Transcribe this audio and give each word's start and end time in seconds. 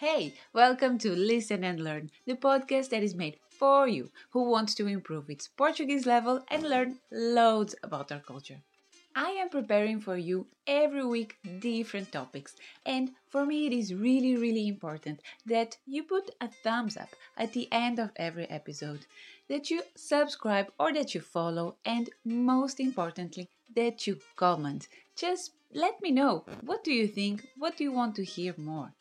Hey, 0.00 0.32
welcome 0.54 0.96
to 1.00 1.10
Listen 1.14 1.62
and 1.62 1.78
Learn, 1.78 2.10
the 2.24 2.32
podcast 2.32 2.88
that 2.88 3.02
is 3.02 3.14
made 3.14 3.36
for 3.50 3.86
you 3.86 4.10
who 4.30 4.44
wants 4.44 4.74
to 4.76 4.86
improve 4.86 5.28
its 5.28 5.46
Portuguese 5.46 6.06
level 6.06 6.42
and 6.50 6.62
learn 6.62 7.00
loads 7.12 7.74
about 7.82 8.10
our 8.10 8.20
culture. 8.20 8.62
I 9.14 9.32
am 9.32 9.50
preparing 9.50 10.00
for 10.00 10.16
you 10.16 10.46
every 10.66 11.04
week 11.04 11.36
different 11.58 12.12
topics, 12.12 12.56
and 12.86 13.10
for 13.28 13.44
me, 13.44 13.66
it 13.66 13.74
is 13.74 13.92
really, 13.92 14.36
really 14.36 14.68
important 14.68 15.20
that 15.44 15.76
you 15.84 16.04
put 16.04 16.30
a 16.40 16.48
thumbs 16.48 16.96
up 16.96 17.10
at 17.36 17.52
the 17.52 17.68
end 17.70 17.98
of 17.98 18.12
every 18.16 18.48
episode, 18.48 19.04
that 19.50 19.70
you 19.70 19.82
subscribe 19.96 20.72
or 20.78 20.94
that 20.94 21.14
you 21.14 21.20
follow, 21.20 21.76
and 21.84 22.08
most 22.24 22.80
importantly, 22.80 23.50
that 23.76 24.06
you 24.06 24.16
comment. 24.34 24.88
Just 25.14 25.50
let 25.74 26.00
me 26.00 26.10
know 26.10 26.46
what 26.62 26.84
do 26.84 26.90
you 26.90 27.06
think, 27.06 27.48
what 27.58 27.76
do 27.76 27.84
you 27.84 27.92
want 27.92 28.14
to 28.14 28.24
hear 28.24 28.54
more. 28.56 28.94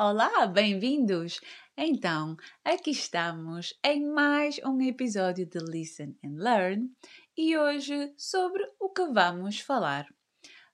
Olá, 0.00 0.46
bem-vindos! 0.46 1.40
Então, 1.76 2.36
aqui 2.64 2.92
estamos 2.92 3.76
em 3.84 4.06
mais 4.06 4.60
um 4.64 4.80
episódio 4.80 5.44
de 5.44 5.58
Listen 5.58 6.16
and 6.24 6.36
Learn 6.36 6.88
e 7.36 7.58
hoje 7.58 8.14
sobre 8.16 8.64
o 8.78 8.90
que 8.90 9.04
vamos 9.06 9.58
falar. 9.58 10.06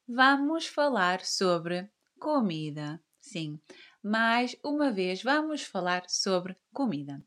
Vamos 0.06 0.66
falar 0.66 1.24
sobre 1.24 1.90
comida. 2.20 3.02
Sim, 3.18 3.58
mais 4.02 4.54
uma 4.62 4.92
vez 4.92 5.22
vamos 5.22 5.62
falar 5.62 6.02
sobre 6.06 6.54
comida. 6.70 7.24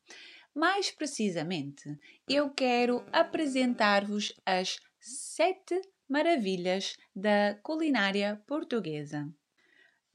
Mais 0.53 0.91
precisamente, 0.91 1.97
eu 2.29 2.51
quero 2.51 3.03
apresentar-vos 3.11 4.39
as 4.45 4.77
sete 4.99 5.81
maravilhas 6.07 6.95
da 7.15 7.55
culinária 7.63 8.39
portuguesa. 8.45 9.27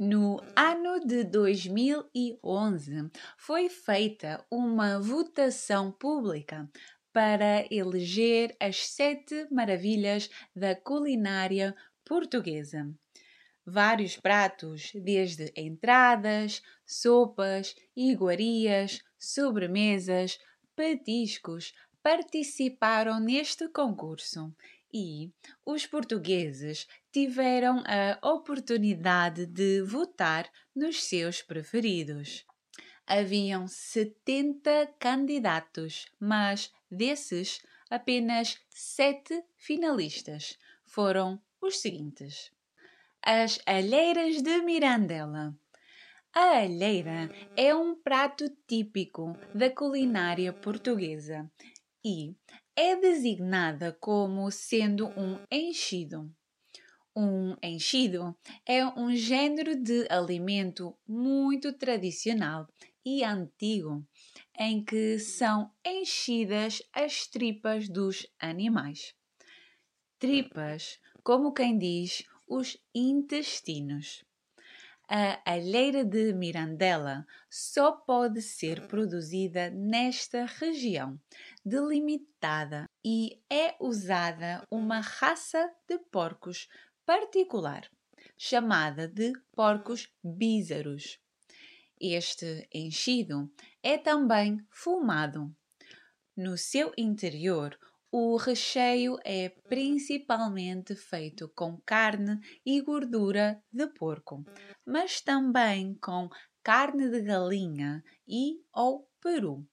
No 0.05 0.43
ano 0.57 0.99
de 1.07 1.23
2011 1.23 3.09
foi 3.39 3.69
feita 3.69 4.45
uma 4.51 4.99
votação 4.99 5.93
pública 5.93 6.69
para 7.13 7.65
eleger 7.73 8.57
as 8.59 8.85
sete 8.85 9.47
maravilhas 9.49 10.29
da 10.57 10.75
culinária 10.75 11.73
portuguesa. 12.05 12.93
Vários 13.65 14.17
pratos, 14.17 14.91
desde 14.93 15.53
entradas, 15.55 16.61
sopas, 16.85 17.77
iguarias, 17.95 19.05
sobremesas, 19.17 20.37
petiscos, 20.75 21.73
participaram 22.03 23.21
neste 23.21 23.69
concurso 23.69 24.53
e 24.93 25.31
os 25.65 25.87
portugueses 25.87 26.89
tiveram 27.13 27.83
a 27.87 28.19
oportunidade 28.27 29.45
de 29.45 29.83
votar 29.83 30.51
nos 30.75 31.05
seus 31.05 31.43
preferidos. 31.43 32.47
Haviam 33.07 33.69
70 33.69 34.95
candidatos, 34.99 36.07
mas 36.19 36.73
desses, 36.91 37.61
apenas 37.91 38.59
sete 38.71 39.45
finalistas 39.57 40.59
foram 40.85 41.39
os 41.61 41.79
seguintes: 41.79 42.51
as 43.23 43.61
alheiras 43.67 44.41
de 44.41 44.63
Mirandela. 44.63 45.55
A 46.35 46.61
alheira 46.61 47.29
é 47.55 47.75
um 47.75 47.95
prato 47.95 48.49
típico 48.67 49.37
da 49.55 49.69
culinária 49.69 50.51
portuguesa 50.51 51.51
e 52.03 52.35
é 52.75 52.97
designada 52.97 53.95
como 54.01 54.51
sendo 54.51 55.09
um 55.09 55.39
enchido. 55.51 56.35
Um 57.15 57.55
enchido 57.63 58.35
é 58.65 58.87
um 58.87 59.15
gênero 59.15 59.77
de 59.77 60.07
alimento 60.11 60.97
muito 61.07 61.71
tradicional 61.75 62.67
e 63.05 63.23
antigo 63.23 64.03
em 64.59 64.83
que 64.83 65.19
são 65.19 65.71
enchidas 65.85 66.83
as 66.91 67.27
tripas 67.27 67.87
dos 67.87 68.27
animais. 68.41 69.15
Tripas, 70.19 70.99
como 71.23 71.53
quem 71.53 71.77
diz, 71.77 72.25
os 72.49 72.79
intestinos. 72.95 74.25
A 75.07 75.53
alheira 75.53 76.07
de 76.07 76.33
Mirandela 76.33 77.27
só 77.51 77.93
pode 77.93 78.41
ser 78.41 78.87
produzida 78.87 79.69
nesta 79.69 80.47
região 80.47 81.21
delimitada 81.63 82.89
e 83.05 83.39
é 83.51 83.75
usada 83.79 84.67
uma 84.71 85.01
raça 85.01 85.71
de 85.87 85.99
porcos 86.11 86.67
particular, 87.05 87.89
chamada 88.37 89.09
de 89.09 89.33
porcos 89.53 90.09
bízaros. 90.23 91.19
Este 92.01 92.69
enchido 92.73 93.53
é 93.83 93.97
também 93.99 94.59
fumado. 94.71 95.55
No 96.37 96.57
seu 96.57 96.93
interior, 96.97 97.79
o 98.11 98.37
recheio 98.37 99.17
é 99.25 99.49
principalmente 99.69 100.95
feito 100.95 101.51
com 101.55 101.81
carne 101.87 102.39
e 102.65 102.81
gordura 102.81 103.63
de 103.73 103.87
porco, 103.87 104.45
mas 104.85 105.21
também 105.21 105.95
com 105.95 106.29
carne 106.63 107.09
de 107.09 107.23
galinha 107.23 108.03
e 108.27 108.61
ou 108.73 109.09
peru, 109.21 109.67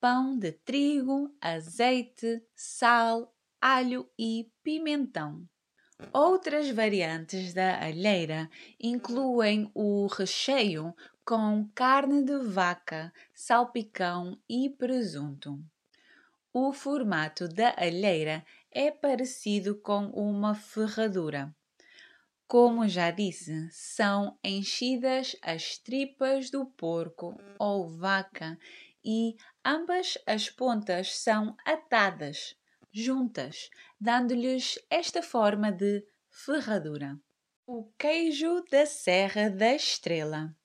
pão 0.00 0.38
de 0.38 0.52
trigo, 0.52 1.34
azeite, 1.40 2.42
sal, 2.54 3.34
alho 3.60 4.08
e 4.18 4.50
pimentão. 4.62 5.44
Outras 6.12 6.70
variantes 6.70 7.54
da 7.54 7.82
alheira 7.82 8.50
incluem 8.78 9.70
o 9.74 10.06
recheio 10.06 10.94
com 11.24 11.68
carne 11.74 12.22
de 12.22 12.38
vaca, 12.38 13.12
salpicão 13.34 14.38
e 14.48 14.70
presunto. 14.70 15.58
O 16.52 16.72
formato 16.72 17.48
da 17.48 17.74
alheira 17.76 18.44
é 18.70 18.90
parecido 18.90 19.74
com 19.80 20.06
uma 20.10 20.54
ferradura. 20.54 21.54
Como 22.46 22.86
já 22.86 23.10
disse, 23.10 23.68
são 23.70 24.38
enchidas 24.44 25.34
as 25.42 25.78
tripas 25.78 26.50
do 26.50 26.64
porco 26.64 27.36
ou 27.58 27.88
vaca 27.88 28.58
e 29.04 29.34
ambas 29.64 30.16
as 30.26 30.48
pontas 30.48 31.18
são 31.18 31.56
atadas 31.64 32.54
juntas, 33.02 33.68
dando-lhes 34.00 34.78
esta 34.88 35.22
forma 35.22 35.70
de 35.70 36.02
ferradura. 36.30 37.20
O 37.66 37.90
queijo 37.98 38.64
da 38.70 38.86
Serra 38.86 39.50
da 39.50 39.74
Estrela. 39.74 40.56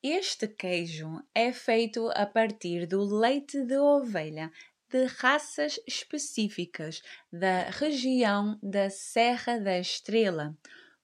Este 0.00 0.46
queijo 0.46 1.20
é 1.34 1.52
feito 1.52 2.08
a 2.14 2.26
partir 2.26 2.86
do 2.86 3.02
leite 3.02 3.64
de 3.64 3.76
ovelha 3.76 4.52
de 4.88 5.06
raças 5.06 5.80
específicas 5.84 7.02
da 7.32 7.62
região 7.70 8.56
da 8.62 8.88
Serra 8.88 9.58
da 9.58 9.76
Estrela, 9.76 10.56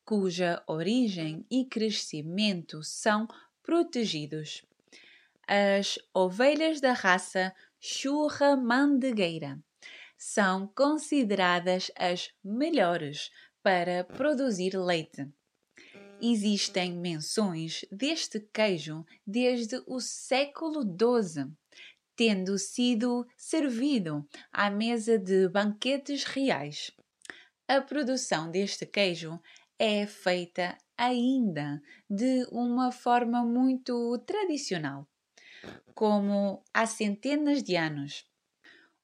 cuja 0.04 0.62
origem 0.68 1.44
e 1.50 1.64
crescimento 1.64 2.84
são 2.84 3.26
protegidos. 3.60 4.62
As 5.48 5.98
ovelhas 6.14 6.80
da 6.80 6.92
raça 6.92 7.52
churra 7.80 8.54
mandegueira 8.54 9.58
são 10.32 10.68
consideradas 10.76 11.90
as 11.96 12.30
melhores 12.44 13.30
para 13.64 14.04
produzir 14.04 14.78
leite. 14.78 15.26
Existem 16.22 16.96
menções 16.96 17.84
deste 17.90 18.38
queijo 18.38 19.04
desde 19.26 19.82
o 19.88 19.98
século 19.98 20.82
XII, 20.82 21.52
tendo 22.14 22.56
sido 22.58 23.26
servido 23.36 24.24
à 24.52 24.70
mesa 24.70 25.18
de 25.18 25.48
banquetes 25.48 26.22
reais. 26.22 26.92
A 27.66 27.80
produção 27.80 28.52
deste 28.52 28.86
queijo 28.86 29.40
é 29.80 30.06
feita 30.06 30.78
ainda 30.96 31.82
de 32.08 32.46
uma 32.52 32.92
forma 32.92 33.44
muito 33.44 34.16
tradicional, 34.24 35.08
como 35.92 36.62
há 36.72 36.86
centenas 36.86 37.64
de 37.64 37.74
anos 37.74 38.29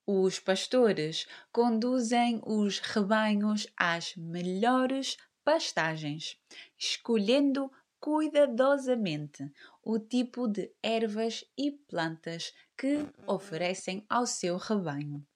os 0.07 0.39
pastores 0.39 1.27
conduzem 1.51 2.41
os 2.45 2.79
rebanhos 2.79 3.67
às 3.77 4.15
melhores 4.17 5.17
pastagens, 5.45 6.39
escolhendo 6.79 7.71
cuidadosamente 7.99 9.51
o 9.83 9.99
tipo 9.99 10.47
de 10.47 10.71
ervas 10.83 11.45
e 11.59 11.73
plantas 11.73 12.53
que 12.79 13.05
oferecem 13.27 14.07
ao 14.09 14.27
seu 14.27 14.57
rebanho. 14.57 15.27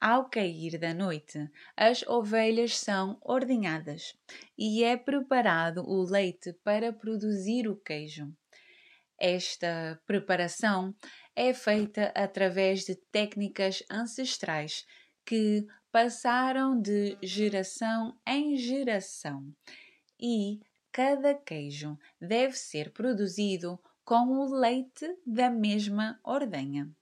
Ao 0.00 0.30
cair 0.30 0.78
da 0.78 0.94
noite, 0.94 1.50
as 1.76 2.02
ovelhas 2.04 2.78
são 2.78 3.18
ordenhadas 3.20 4.14
e 4.56 4.82
é 4.82 4.96
preparado 4.96 5.82
o 5.86 6.02
leite 6.04 6.54
para 6.64 6.92
produzir 6.92 7.68
o 7.68 7.76
queijo. 7.76 8.32
Esta 9.18 10.00
preparação 10.06 10.94
é 11.40 11.54
feita 11.54 12.12
através 12.14 12.84
de 12.84 12.94
técnicas 12.94 13.82
ancestrais 13.90 14.86
que 15.24 15.66
passaram 15.90 16.78
de 16.78 17.16
geração 17.22 18.14
em 18.26 18.58
geração 18.58 19.50
e 20.20 20.60
cada 20.92 21.32
queijo 21.34 21.98
deve 22.20 22.58
ser 22.58 22.92
produzido 22.92 23.80
com 24.04 24.38
o 24.38 24.54
leite 24.54 25.16
da 25.26 25.48
mesma 25.48 26.20
ordenha. 26.22 26.94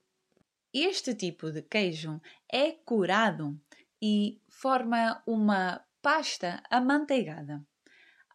Este 0.73 1.17
tipo 1.17 1.51
de 1.51 1.63
queijo 1.63 2.21
é 2.49 2.71
curado 2.71 3.61
e 4.01 4.41
forma 4.49 5.21
uma 5.27 5.85
pasta 6.01 6.63
amanteigada, 6.71 7.61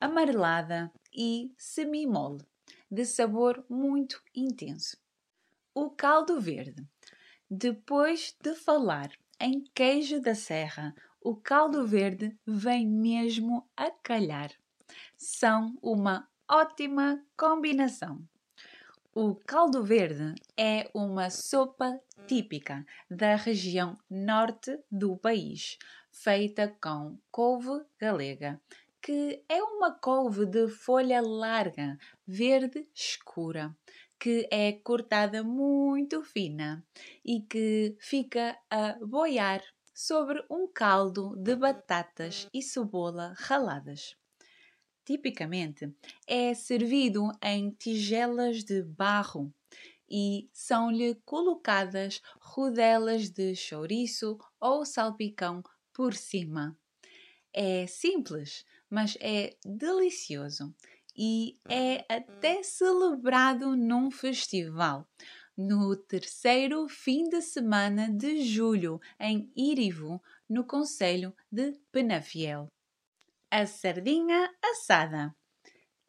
amarelada 0.01 0.91
e 1.13 1.53
semi-mole, 1.57 2.43
de 2.91 3.05
sabor 3.05 3.65
muito 3.69 4.21
intenso. 4.35 5.02
O 5.75 5.89
caldo 5.89 6.39
verde. 6.39 6.87
Depois 7.49 8.35
de 8.39 8.53
falar 8.53 9.11
em 9.39 9.63
queijo 9.73 10.21
da 10.21 10.35
serra, 10.35 10.93
o 11.19 11.35
caldo 11.35 11.87
verde 11.87 12.37
vem 12.45 12.87
mesmo 12.87 13.67
a 13.75 13.89
calhar. 13.89 14.51
São 15.17 15.75
uma 15.81 16.29
ótima 16.47 17.25
combinação. 17.35 18.21
O 19.15 19.33
caldo 19.33 19.83
verde 19.83 20.35
é 20.55 20.87
uma 20.93 21.31
sopa 21.31 21.99
típica 22.27 22.85
da 23.09 23.35
região 23.35 23.97
norte 24.07 24.79
do 24.91 25.17
país, 25.17 25.79
feita 26.11 26.67
com 26.79 27.17
couve 27.31 27.83
galega, 27.99 28.61
que 29.01 29.43
é 29.49 29.61
uma 29.61 29.91
couve 29.91 30.45
de 30.45 30.67
folha 30.67 31.21
larga, 31.21 31.97
verde 32.25 32.87
escura, 32.95 33.75
que 34.23 34.47
é 34.49 34.71
cortada 34.71 35.43
muito 35.43 36.23
fina 36.23 36.81
e 37.25 37.41
que 37.41 37.93
fica 37.99 38.57
a 38.69 38.93
boiar 39.05 39.61
sobre 39.93 40.41
um 40.49 40.65
caldo 40.65 41.35
de 41.35 41.53
batatas 41.57 42.47
e 42.53 42.61
cebola 42.61 43.33
raladas 43.35 44.15
tipicamente 45.03 45.93
é 46.25 46.53
servido 46.53 47.31
em 47.41 47.71
tigelas 47.71 48.63
de 48.63 48.81
barro 48.81 49.53
e 50.09 50.49
são-lhe 50.53 51.15
colocadas 51.25 52.21
rodelas 52.39 53.29
de 53.29 53.53
chouriço 53.57 54.37
ou 54.57 54.85
salpicão 54.85 55.61
por 55.91 56.13
cima. 56.13 56.79
É 57.51 57.85
simples, 57.87 58.65
mas 58.89 59.17
é 59.19 59.57
delicioso 59.65 60.73
e 61.15 61.59
é 61.69 62.05
até 62.09 62.63
celebrado 62.63 63.75
num 63.75 64.09
festival 64.11 65.07
no 65.55 65.95
terceiro 65.95 66.87
fim 66.87 67.29
de 67.29 67.41
semana 67.41 68.09
de 68.09 68.41
julho 68.41 68.99
em 69.19 69.51
Irivo, 69.55 70.19
no 70.49 70.65
Conselho 70.65 71.31
de 71.51 71.73
Penafiel 71.91 72.67
a 73.53 73.67
sardinha 73.67 74.49
assada. 74.63 75.31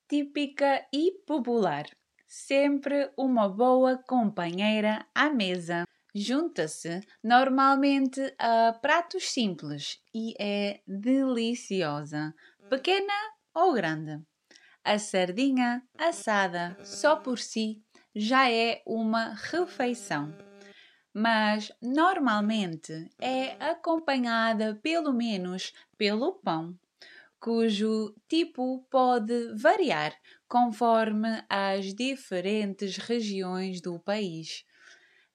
Típica 0.08 0.86
e 0.90 1.12
popular. 1.26 1.84
Sempre 2.26 3.12
uma 3.18 3.50
boa 3.50 3.98
companheira 3.98 5.06
à 5.14 5.28
mesa. 5.28 5.84
Junta-se 6.14 7.02
normalmente 7.22 8.34
a 8.38 8.72
pratos 8.80 9.28
simples 9.28 10.00
e 10.14 10.34
é 10.40 10.80
deliciosa, 10.86 12.34
pequena 12.70 13.12
ou 13.52 13.74
grande. 13.74 14.22
A 14.84 14.98
sardinha 14.98 15.82
assada 15.96 16.76
só 16.84 17.16
por 17.16 17.38
si 17.38 17.82
já 18.14 18.50
é 18.50 18.82
uma 18.86 19.32
refeição, 19.32 20.30
mas 21.10 21.72
normalmente 21.80 23.08
é 23.18 23.52
acompanhada 23.64 24.78
pelo 24.82 25.10
menos 25.12 25.72
pelo 25.96 26.34
pão 26.34 26.78
cujo 27.40 28.14
tipo 28.28 28.86
pode 28.90 29.54
variar 29.54 30.14
conforme 30.46 31.42
as 31.48 31.94
diferentes 31.94 32.98
regiões 32.98 33.80
do 33.80 33.98
país. 33.98 34.64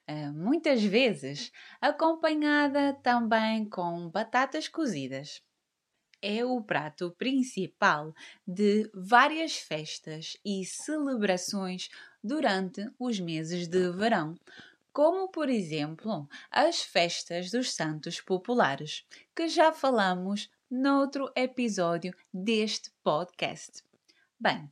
Eh, 0.07 0.29
muitas 0.31 0.83
vezes 0.83 1.51
acompanhada 1.81 2.93
também 3.03 3.67
com 3.67 4.09
batatas 4.09 4.67
cozidas. 4.67 5.41
É 6.21 6.43
o 6.43 6.61
prato 6.61 7.11
principal 7.17 8.13
de 8.45 8.89
várias 8.93 9.57
festas 9.57 10.37
e 10.43 10.65
celebrações 10.65 11.89
durante 12.21 12.89
os 12.99 13.19
meses 13.19 13.67
de 13.67 13.89
verão, 13.91 14.37
como 14.91 15.29
por 15.29 15.49
exemplo 15.49 16.27
as 16.51 16.81
festas 16.81 17.49
dos 17.51 17.71
Santos 17.71 18.19
Populares, 18.19 19.05
que 19.33 19.47
já 19.47 19.71
falamos 19.71 20.49
noutro 20.69 21.31
episódio 21.35 22.13
deste 22.33 22.91
podcast. 23.01 23.83
Bem, 24.37 24.69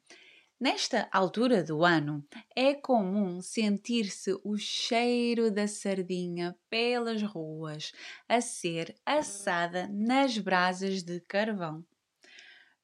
nesta 0.59 1.07
altura 1.12 1.63
do 1.63 1.83
ano 1.83 2.25
é 2.56 2.74
comum 2.74 3.42
sentir-se 3.42 4.38
o 4.44 4.57
cheiro 4.57 5.51
da 5.51 5.68
sardinha 5.68 6.57
pelas 6.69 7.21
ruas 7.21 7.92
a 8.27 8.42
ser 8.42 8.95
assada 9.06 9.88
nas 9.88 10.38
brasas 10.38 11.04
de 11.04 11.19
carvão. 11.21 11.86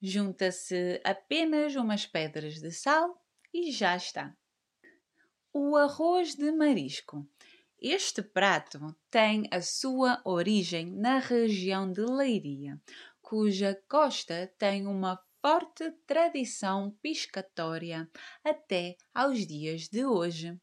Junta-se 0.01 1.01
apenas 1.03 1.75
umas 1.75 2.05
pedras 2.05 2.55
de 2.55 2.71
sal 2.71 3.21
e 3.53 3.71
já 3.71 3.95
está. 3.95 4.35
O 5.53 5.75
arroz 5.75 6.35
de 6.35 6.51
marisco 6.51 7.27
este 7.85 8.21
prato 8.21 8.95
tem 9.11 9.45
a 9.51 9.61
sua 9.61 10.21
origem 10.23 10.89
na 10.89 11.19
região 11.19 11.91
de 11.91 11.99
Leiria, 11.99 12.81
cuja 13.21 13.77
costa 13.89 14.49
tem 14.57 14.87
uma 14.87 15.21
forte 15.45 15.91
tradição 16.07 16.95
piscatória 17.01 18.09
até 18.45 18.95
aos 19.13 19.45
dias 19.45 19.89
de 19.89 20.05
hoje. 20.05 20.57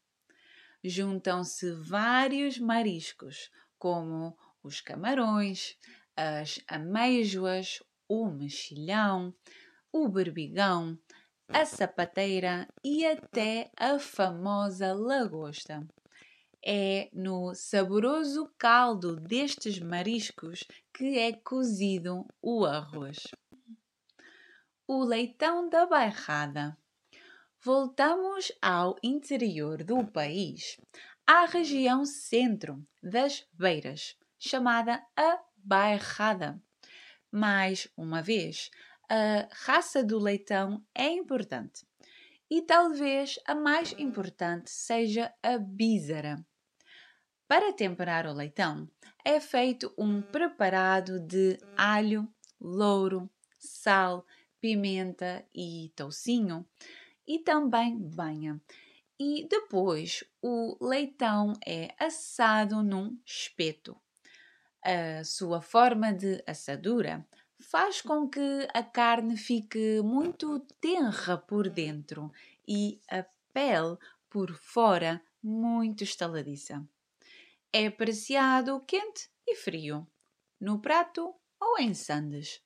Juntam-se 0.83 1.71
vários 1.73 2.57
mariscos, 2.57 3.51
como 3.77 4.35
os 4.63 4.81
camarões, 4.81 5.77
as 6.15 6.59
ameijoas, 6.67 7.83
o 8.09 8.25
mexilhão, 8.25 9.31
o 9.93 10.09
berbigão, 10.09 10.97
a 11.47 11.63
sapateira 11.63 12.67
e 12.83 13.05
até 13.05 13.69
a 13.77 13.99
famosa 13.99 14.95
lagosta. 14.95 15.87
É 16.65 17.07
no 17.13 17.53
saboroso 17.53 18.51
caldo 18.57 19.15
destes 19.15 19.77
mariscos 19.77 20.63
que 20.91 21.19
é 21.19 21.33
cozido 21.33 22.25
o 22.41 22.65
arroz. 22.65 23.27
O 24.93 25.05
leitão 25.05 25.69
da 25.69 25.85
bairrada. 25.85 26.77
Voltamos 27.61 28.51
ao 28.61 28.97
interior 29.01 29.85
do 29.85 30.05
país, 30.05 30.77
à 31.25 31.45
região 31.45 32.03
centro 32.03 32.85
das 33.01 33.47
Beiras, 33.53 34.17
chamada 34.37 35.01
a 35.15 35.39
Bairrada. 35.55 36.61
Mais 37.31 37.87
uma 37.95 38.21
vez, 38.21 38.69
a 39.09 39.47
raça 39.63 40.03
do 40.03 40.19
leitão 40.19 40.85
é 40.93 41.07
importante. 41.07 41.87
E 42.49 42.61
talvez 42.61 43.39
a 43.47 43.55
mais 43.55 43.93
importante 43.97 44.69
seja 44.69 45.33
a 45.41 45.57
bízara. 45.57 46.45
Para 47.47 47.71
temperar 47.71 48.27
o 48.27 48.33
leitão, 48.33 48.91
é 49.23 49.39
feito 49.39 49.93
um 49.97 50.21
preparado 50.21 51.17
de 51.17 51.57
alho, 51.77 52.27
louro, 52.59 53.29
sal, 53.57 54.25
pimenta 54.61 55.45
e 55.53 55.91
toucinho 55.95 56.65
e 57.27 57.39
também 57.39 57.97
banha. 57.97 58.61
E 59.19 59.47
depois 59.49 60.23
o 60.41 60.77
leitão 60.79 61.53
é 61.65 61.93
assado 61.99 62.81
num 62.81 63.19
espeto. 63.25 63.99
A 64.83 65.23
sua 65.23 65.61
forma 65.61 66.13
de 66.13 66.43
assadura 66.47 67.27
faz 67.59 68.01
com 68.01 68.27
que 68.27 68.67
a 68.73 68.81
carne 68.81 69.37
fique 69.37 70.01
muito 70.01 70.59
tenra 70.79 71.37
por 71.37 71.69
dentro 71.69 72.31
e 72.67 72.99
a 73.09 73.23
pele 73.53 73.97
por 74.29 74.53
fora 74.53 75.21
muito 75.43 76.03
estaladiça. 76.03 76.83
É 77.71 77.87
apreciado 77.87 78.79
quente 78.81 79.29
e 79.47 79.55
frio, 79.55 80.07
no 80.59 80.79
prato 80.79 81.33
ou 81.59 81.79
em 81.79 81.93
sandes. 81.93 82.61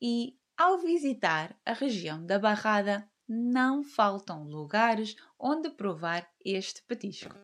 E 0.00 0.36
ao 0.56 0.78
visitar 0.78 1.56
a 1.64 1.72
região 1.72 2.24
da 2.24 2.38
Barrada, 2.38 3.08
não 3.28 3.82
faltam 3.82 4.44
lugares 4.44 5.16
onde 5.38 5.70
provar 5.70 6.28
este 6.44 6.82
petisco. 6.82 7.34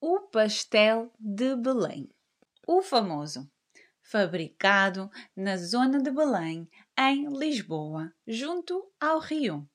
O 0.00 0.20
pastel 0.28 1.12
de 1.18 1.56
Belém. 1.56 2.08
O 2.66 2.82
famoso, 2.82 3.50
fabricado 4.02 5.10
na 5.34 5.56
zona 5.56 6.00
de 6.00 6.10
Belém, 6.10 6.68
em 6.98 7.26
Lisboa, 7.36 8.12
junto 8.26 8.92
ao 9.00 9.18
rio 9.18 9.68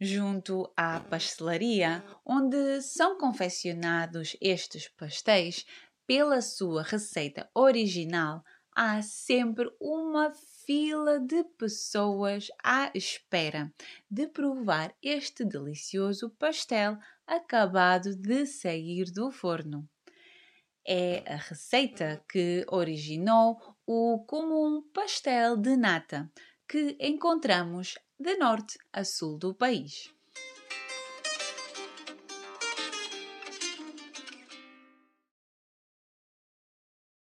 junto 0.00 0.70
à 0.76 1.00
pastelaria, 1.00 2.04
onde 2.24 2.82
são 2.82 3.16
confeccionados 3.18 4.36
estes 4.40 4.88
pastéis 4.88 5.64
pela 6.06 6.40
sua 6.40 6.82
receita 6.82 7.48
original 7.54 8.44
há 8.74 9.00
sempre 9.02 9.70
uma 9.80 10.30
fila 10.66 11.20
de 11.20 11.44
pessoas 11.56 12.48
à 12.62 12.90
espera 12.92 13.72
de 14.10 14.26
provar 14.26 14.92
este 15.00 15.44
delicioso 15.44 16.28
pastel 16.28 16.98
acabado 17.24 18.16
de 18.16 18.44
sair 18.44 19.04
do 19.12 19.30
forno. 19.30 19.88
É 20.84 21.22
a 21.24 21.36
receita 21.36 22.20
que 22.28 22.66
originou 22.68 23.76
o 23.86 24.24
comum 24.26 24.82
pastel 24.92 25.56
de 25.56 25.76
nata 25.76 26.30
que 26.68 26.96
encontramos 27.00 27.96
de 28.18 28.36
norte 28.36 28.76
a 28.92 29.04
sul 29.04 29.38
do 29.38 29.54
país. 29.54 30.15